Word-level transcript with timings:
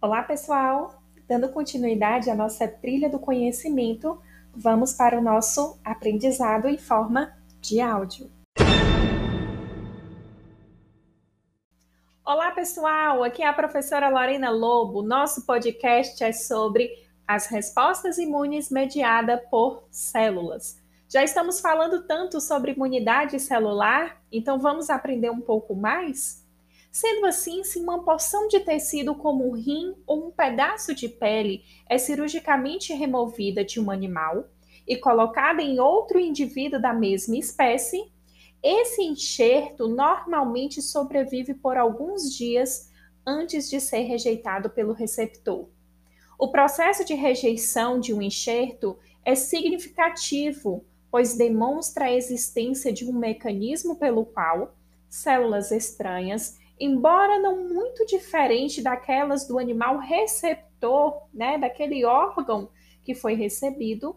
Olá, 0.00 0.22
pessoal! 0.22 1.02
Dando 1.26 1.48
continuidade 1.48 2.30
à 2.30 2.34
nossa 2.36 2.68
trilha 2.68 3.10
do 3.10 3.18
conhecimento, 3.18 4.22
vamos 4.54 4.92
para 4.92 5.18
o 5.18 5.20
nosso 5.20 5.76
aprendizado 5.84 6.68
em 6.68 6.78
forma 6.78 7.36
de 7.60 7.80
áudio. 7.80 8.30
Olá, 12.24 12.52
pessoal! 12.52 13.24
Aqui 13.24 13.42
é 13.42 13.48
a 13.48 13.52
professora 13.52 14.08
Lorena 14.08 14.50
Lobo. 14.50 15.02
Nosso 15.02 15.44
podcast 15.44 16.22
é 16.22 16.30
sobre 16.30 16.88
as 17.26 17.48
respostas 17.48 18.18
imunes 18.18 18.70
mediada 18.70 19.36
por 19.50 19.82
células. 19.90 20.80
Já 21.08 21.24
estamos 21.24 21.60
falando 21.60 22.06
tanto 22.06 22.40
sobre 22.40 22.70
imunidade 22.70 23.40
celular, 23.40 24.22
então 24.30 24.60
vamos 24.60 24.90
aprender 24.90 25.30
um 25.30 25.40
pouco 25.40 25.74
mais? 25.74 26.46
Sendo 27.00 27.26
assim, 27.26 27.62
se 27.62 27.78
uma 27.78 28.02
porção 28.02 28.48
de 28.48 28.58
tecido 28.58 29.14
como 29.14 29.48
um 29.48 29.52
rim 29.52 29.94
ou 30.04 30.26
um 30.26 30.30
pedaço 30.32 30.92
de 30.92 31.08
pele 31.08 31.62
é 31.88 31.96
cirurgicamente 31.96 32.92
removida 32.92 33.64
de 33.64 33.78
um 33.78 33.88
animal 33.88 34.48
e 34.84 34.96
colocada 34.96 35.62
em 35.62 35.78
outro 35.78 36.18
indivíduo 36.18 36.82
da 36.82 36.92
mesma 36.92 37.36
espécie, 37.36 38.10
esse 38.60 39.00
enxerto 39.00 39.86
normalmente 39.86 40.82
sobrevive 40.82 41.54
por 41.54 41.76
alguns 41.76 42.36
dias 42.36 42.90
antes 43.24 43.70
de 43.70 43.80
ser 43.80 44.00
rejeitado 44.00 44.68
pelo 44.68 44.92
receptor. 44.92 45.68
O 46.36 46.50
processo 46.50 47.04
de 47.04 47.14
rejeição 47.14 48.00
de 48.00 48.12
um 48.12 48.20
enxerto 48.20 48.98
é 49.24 49.36
significativo, 49.36 50.84
pois 51.12 51.36
demonstra 51.36 52.06
a 52.06 52.12
existência 52.12 52.92
de 52.92 53.08
um 53.08 53.12
mecanismo 53.12 53.94
pelo 53.94 54.26
qual 54.26 54.74
células 55.08 55.70
estranhas 55.70 56.58
embora 56.80 57.38
não 57.38 57.68
muito 57.68 58.06
diferente 58.06 58.82
daquelas 58.82 59.46
do 59.46 59.58
animal 59.58 59.98
receptor, 59.98 61.22
né, 61.32 61.58
daquele 61.58 62.04
órgão 62.04 62.70
que 63.04 63.14
foi 63.14 63.34
recebido, 63.34 64.16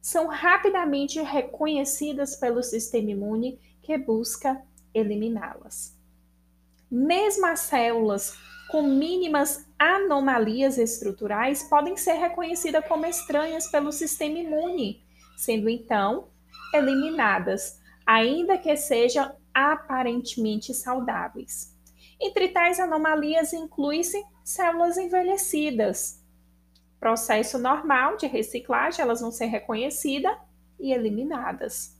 são 0.00 0.28
rapidamente 0.28 1.20
reconhecidas 1.20 2.36
pelo 2.36 2.62
sistema 2.62 3.10
imune 3.10 3.58
que 3.82 3.96
busca 3.98 4.62
eliminá-las. 4.94 5.96
Mesmo 6.90 7.46
as 7.46 7.60
células 7.60 8.36
com 8.70 8.82
mínimas 8.82 9.66
anomalias 9.78 10.78
estruturais 10.78 11.64
podem 11.64 11.96
ser 11.96 12.14
reconhecidas 12.14 12.86
como 12.86 13.06
estranhas 13.06 13.68
pelo 13.68 13.92
sistema 13.92 14.38
imune, 14.38 15.04
sendo 15.36 15.68
então 15.68 16.28
eliminadas, 16.72 17.80
ainda 18.04 18.58
que 18.58 18.76
sejam 18.76 19.34
aparentemente 19.52 20.74
saudáveis. 20.74 21.75
Entre 22.20 22.48
tais 22.48 22.80
anomalias 22.80 23.52
inclui-se 23.52 24.24
células 24.42 24.96
envelhecidas. 24.96 26.22
Processo 26.98 27.58
normal 27.58 28.16
de 28.16 28.26
reciclagem, 28.26 29.02
elas 29.02 29.20
vão 29.20 29.30
ser 29.30 29.46
reconhecidas 29.46 30.36
e 30.80 30.92
eliminadas. 30.92 31.94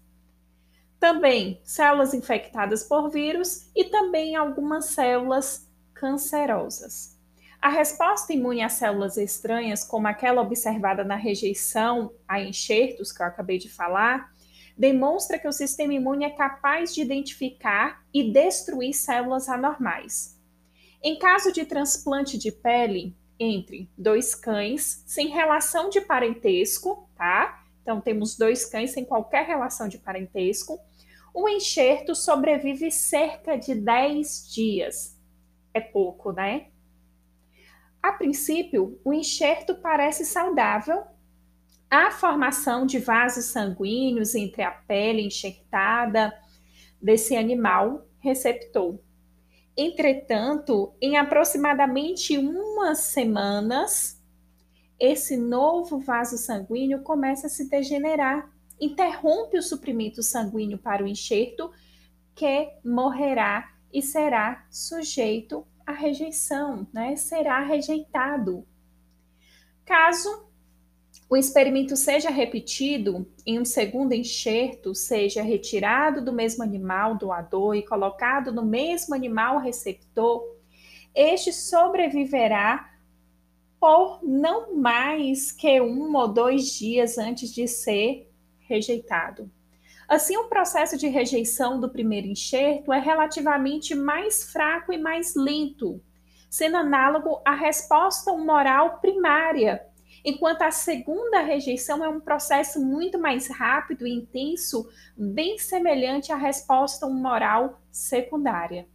Também 0.99 1.61
células 1.63 2.15
infectadas 2.15 2.83
por 2.83 3.11
vírus 3.11 3.71
e 3.75 3.85
também 3.85 4.35
algumas 4.35 4.87
células 4.87 5.69
cancerosas. 5.93 7.17
A 7.61 7.69
resposta 7.69 8.33
imune 8.33 8.63
a 8.63 8.69
células 8.69 9.17
estranhas, 9.17 9.83
como 9.83 10.07
aquela 10.07 10.41
observada 10.41 11.05
na 11.05 11.17
rejeição 11.17 12.13
a 12.27 12.41
enxertos 12.41 13.13
que 13.13 13.23
eu 13.23 13.27
acabei 13.27 13.59
de 13.59 13.69
falar, 13.69 14.33
demonstra 14.77 15.39
que 15.39 15.49
o 15.49 15.53
sistema 15.53 15.95
imune 15.95 16.25
é 16.25 16.31
capaz 16.31 16.95
de 16.95 17.01
identificar 17.01 18.05
e 18.13 18.31
destruir 18.31 18.93
células 18.93 19.49
anormais. 19.49 20.39
Em 21.03 21.19
caso 21.19 21.53
de 21.53 21.65
transplante 21.65 22.37
de 22.37 22.53
pele 22.53 23.17
entre 23.39 23.89
dois 23.97 24.35
cães 24.35 25.03
sem 25.07 25.29
relação 25.29 25.89
de 25.89 26.01
parentesco, 26.01 27.09
tá? 27.17 27.65
Então 27.83 28.01
temos 28.01 28.37
dois 28.37 28.65
cães 28.65 28.91
sem 28.91 29.05
qualquer 29.05 29.47
relação 29.47 29.89
de 29.89 29.99
parentesco, 29.99 30.79
o 31.33 31.49
enxerto 31.49 32.15
sobrevive 32.15 32.91
cerca 32.91 33.57
de 33.57 33.75
10 33.75 34.53
dias. 34.53 35.21
É 35.75 35.81
pouco, 35.81 36.33
né? 36.33 36.69
A 38.03 38.13
princípio, 38.13 38.99
o 39.05 39.13
enxerto 39.13 39.75
parece 39.75 40.25
saudável 40.25 41.05
a 41.91 42.11
formação 42.11 42.85
de 42.85 42.99
vasos 42.99 43.47
sanguíneos 43.47 44.35
entre 44.35 44.63
a 44.63 44.71
pele 44.71 45.23
enxertada 45.23 46.33
desse 47.01 47.37
animal 47.37 48.07
receptor. 48.19 48.99
Entretanto, 49.77 50.95
em 51.01 51.17
aproximadamente 51.17 52.39
umas 52.39 52.99
semanas, 52.99 54.21
esse 54.99 55.37
novo 55.37 55.99
vaso 55.99 56.39
sanguíneo 56.39 57.03
começa 57.03 57.47
a 57.47 57.51
se 57.51 57.69
degenerar, 57.69 58.51
interrompe 58.81 59.59
o 59.59 59.63
suprimento 59.63 60.23
sanguíneo 60.23 60.79
para 60.79 61.05
o 61.05 61.07
enxerto, 61.07 61.71
que 62.35 62.71
morrerá 62.85 63.71
e 63.93 64.03
será 64.03 64.67
sujeito 64.71 65.67
à 65.87 65.93
rejeição, 65.93 66.87
né? 66.93 67.15
será 67.17 67.61
rejeitado. 67.61 68.67
Caso 69.85 70.46
o 71.29 71.37
experimento 71.37 71.97
seja 71.97 72.31
repetido 72.31 73.27
em 73.45 73.59
um 73.59 73.65
segundo 73.65 74.13
enxerto, 74.13 74.95
seja 74.95 75.43
retirado 75.43 76.25
do 76.25 76.33
mesmo 76.33 76.63
animal 76.63 77.17
doador 77.17 77.75
e 77.75 77.85
colocado 77.85 78.53
no 78.53 78.65
mesmo 78.65 79.15
animal 79.15 79.59
receptor, 79.59 80.45
este 81.15 81.53
sobreviverá 81.53 82.93
por 83.81 84.21
não 84.23 84.77
mais 84.77 85.51
que 85.51 85.81
um 85.81 86.15
ou 86.17 86.29
dois 86.29 86.71
dias 86.71 87.19
antes 87.19 87.53
de 87.53 87.67
ser 87.67 88.31
rejeitado. 88.61 89.51
Assim, 90.09 90.37
o 90.37 90.49
processo 90.49 90.97
de 90.97 91.09
rejeição 91.09 91.81
do 91.81 91.89
primeiro 91.89 92.29
enxerto 92.29 92.93
é 92.93 93.01
relativamente 93.01 93.95
mais 93.95 94.45
fraco 94.53 94.93
e 94.93 94.99
mais 94.99 95.35
lento, 95.35 96.01
sendo 96.49 96.77
análogo 96.77 97.41
à 97.45 97.55
resposta 97.55 98.31
humoral 98.33 99.01
primária, 99.01 99.85
enquanto 100.27 100.63
a 100.63 100.73
segunda 100.73 101.41
rejeição 101.41 102.05
é 102.05 102.09
um 102.09 102.19
processo 102.19 102.85
muito 102.85 103.17
mais 103.17 103.47
rápido 103.47 104.05
e 104.05 104.13
intenso, 104.13 104.91
bem 105.17 105.57
semelhante 105.57 106.33
à 106.33 106.37
resposta 106.37 107.07
humoral 107.07 107.81
secundária. 107.93 108.89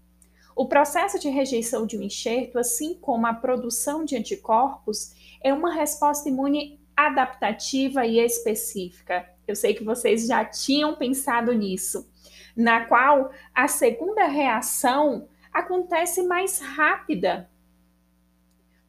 O 0.54 0.68
processo 0.68 1.18
de 1.18 1.30
rejeição 1.30 1.88
de 1.88 1.98
um 1.98 2.02
enxerto, 2.02 2.60
assim 2.60 2.96
como 2.96 3.26
a 3.26 3.34
produção 3.34 4.04
de 4.04 4.18
anticorpos, 4.18 5.14
é 5.42 5.54
uma 5.54 5.74
resposta 5.74 6.28
imune 6.28 6.78
adaptativa 6.98 8.06
e 8.06 8.20
específica. 8.20 9.26
Eu 9.48 9.56
sei 9.56 9.74
que 9.74 9.86
vocês 9.86 10.28
já 10.28 10.44
tinham 10.44 10.98
pensado 10.98 11.54
nisso, 11.54 12.12
na 12.54 12.86
qual 12.88 13.32
a 13.56 13.70
segunda 13.70 14.26
reação 14.26 15.30
acontece 15.54 16.24
mais 16.24 16.60
rápida 16.60 17.50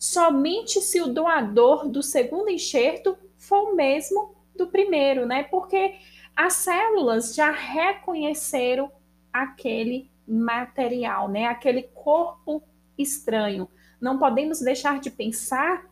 somente 0.03 0.81
se 0.81 1.01
o 1.01 1.07
doador 1.07 1.89
do 1.89 2.03
segundo 2.03 2.51
enxerto 2.51 3.17
for 3.37 3.71
o 3.71 3.77
mesmo 3.77 4.35
do 4.57 4.67
primeiro, 4.67 5.27
né? 5.27 5.45
Porque 5.45 5.95
as 6.35 6.55
células 6.55 7.37
já 7.37 7.53
reconheceram 7.53 8.91
aquele 9.33 10.11
material, 10.27 11.29
né? 11.29 11.47
Aquele 11.47 11.85
corpo 11.85 12.65
estranho. 12.99 13.69
Não 14.01 14.19
podemos 14.19 14.59
deixar 14.59 14.99
de 14.99 15.09
pensar 15.09 15.89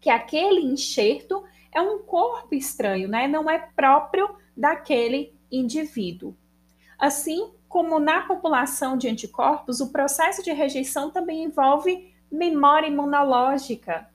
que 0.00 0.08
aquele 0.08 0.62
enxerto 0.62 1.44
é 1.70 1.82
um 1.82 1.98
corpo 1.98 2.54
estranho, 2.54 3.10
né? 3.10 3.28
Não 3.28 3.50
é 3.50 3.58
próprio 3.58 4.36
daquele 4.56 5.34
indivíduo. 5.52 6.34
Assim 6.98 7.52
como 7.68 7.98
na 7.98 8.22
população 8.22 8.96
de 8.96 9.06
anticorpos, 9.06 9.82
o 9.82 9.92
processo 9.92 10.42
de 10.42 10.50
rejeição 10.50 11.10
também 11.10 11.44
envolve 11.44 12.13
memória 12.30 12.86
imunológica, 12.86 14.08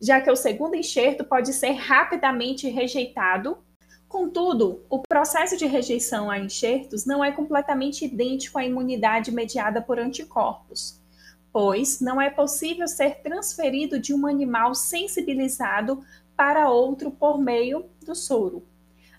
já 0.00 0.20
que 0.20 0.30
o 0.30 0.36
segundo 0.36 0.74
enxerto 0.74 1.24
pode 1.24 1.52
ser 1.52 1.72
rapidamente 1.72 2.68
rejeitado. 2.68 3.58
Contudo, 4.08 4.84
o 4.88 5.00
processo 5.08 5.56
de 5.56 5.66
rejeição 5.66 6.30
a 6.30 6.38
enxertos 6.38 7.06
não 7.06 7.24
é 7.24 7.30
completamente 7.30 8.04
idêntico 8.04 8.58
à 8.58 8.64
imunidade 8.64 9.30
mediada 9.30 9.80
por 9.80 9.98
anticorpos, 9.98 11.00
pois 11.52 12.00
não 12.00 12.20
é 12.20 12.28
possível 12.28 12.88
ser 12.88 13.22
transferido 13.22 14.00
de 14.00 14.12
um 14.12 14.26
animal 14.26 14.74
sensibilizado 14.74 16.02
para 16.36 16.70
outro 16.70 17.10
por 17.10 17.38
meio 17.38 17.84
do 18.04 18.14
soro. 18.14 18.64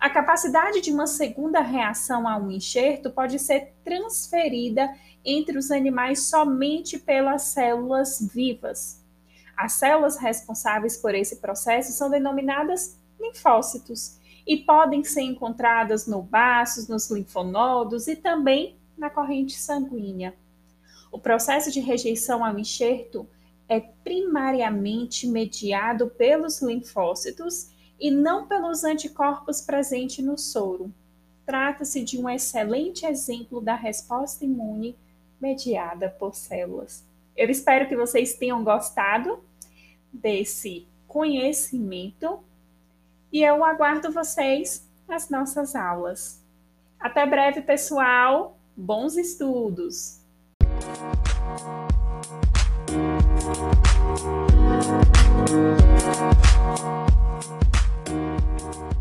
A 0.02 0.10
capacidade 0.10 0.82
de 0.82 0.92
uma 0.92 1.06
segunda 1.06 1.60
reação 1.60 2.28
a 2.28 2.36
um 2.36 2.50
enxerto 2.50 3.12
pode 3.12 3.38
ser 3.38 3.76
transferida 3.84 4.92
entre 5.24 5.60
os 5.60 5.70
animais 5.70 6.24
somente 6.24 6.98
pelas 6.98 7.44
células 7.44 8.20
vivas. 8.34 9.06
As 9.56 9.74
células 9.74 10.18
responsáveis 10.18 10.98
por 10.98 11.14
esse 11.14 11.36
processo 11.36 11.92
são 11.92 12.10
denominadas 12.10 12.98
linfócitos 13.20 14.18
e 14.48 14.58
podem 14.58 15.04
ser 15.04 15.22
encontradas 15.22 16.08
no 16.08 16.24
baços, 16.24 16.88
nos 16.88 17.12
linfonodos 17.12 18.08
e 18.08 18.16
também 18.16 18.80
na 18.98 19.08
corrente 19.08 19.54
sanguínea. 19.54 20.34
O 21.12 21.20
processo 21.20 21.70
de 21.72 21.80
rejeição 21.80 22.44
ao 22.44 22.58
enxerto 22.58 23.30
é 23.70 23.80
primariamente 23.80 25.28
mediado 25.28 26.08
pelos 26.08 26.60
linfócitos 26.60 27.70
e 28.02 28.10
não 28.10 28.48
pelos 28.48 28.84
anticorpos 28.84 29.62
presentes 29.62 30.26
no 30.26 30.36
soro. 30.36 30.92
Trata-se 31.46 32.04
de 32.04 32.20
um 32.20 32.28
excelente 32.28 33.06
exemplo 33.06 33.62
da 33.62 33.76
resposta 33.76 34.44
imune 34.44 34.98
mediada 35.40 36.10
por 36.10 36.34
células. 36.34 37.06
Eu 37.38 37.50
espero 37.52 37.88
que 37.88 37.96
vocês 37.96 38.34
tenham 38.34 38.64
gostado 38.64 39.40
desse 40.12 40.88
conhecimento 41.08 42.40
e 43.32 43.44
eu 43.44 43.64
aguardo 43.64 44.12
vocês 44.12 44.90
nas 45.08 45.30
nossas 45.30 45.76
aulas. 45.76 46.42
Até 47.00 47.24
breve, 47.26 47.62
pessoal. 47.62 48.58
Bons 48.76 49.16
estudos! 49.16 50.20
Thank 55.52 57.06
you. 57.56 57.71
Música 58.12 59.01